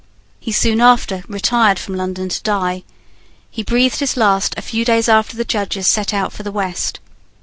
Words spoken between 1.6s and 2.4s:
from London